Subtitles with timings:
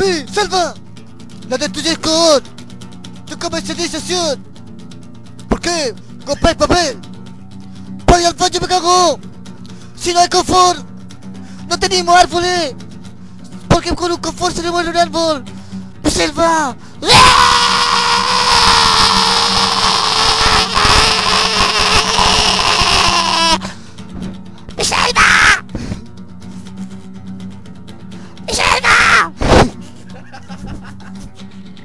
[0.00, 0.24] ¡Pi!
[0.32, 0.72] ¡Selva!
[1.50, 2.42] ¡La destruyes con...
[3.26, 4.42] tu comercialización!
[5.46, 5.94] ¿Por qué?
[6.24, 6.98] ¡Compráis papel!
[8.06, 9.20] ¡Voy al baño me cago!
[9.94, 10.86] ¡Si no hay confort!
[11.68, 12.74] ¡No tenemos árboles!
[13.68, 15.44] Porque con un confort se le muere un árbol!
[16.10, 16.74] ¡Selva!
[17.02, 17.69] ¡Ah!
[30.80, 31.79] ハハハハ!